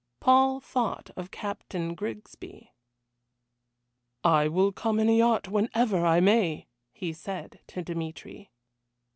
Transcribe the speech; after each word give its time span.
Paul 0.19 0.59
thought 0.59 1.11
of 1.15 1.29
Captain 1.29 1.93
Grigsby. 1.93 2.73
"I 4.23 4.47
will 4.47 4.71
come 4.71 4.99
in 4.99 5.07
a 5.09 5.15
yacht, 5.15 5.47
whenever 5.47 6.03
I 6.07 6.19
may," 6.19 6.65
he 6.91 7.13
said 7.13 7.59
to 7.67 7.83
Dmitry. 7.83 8.49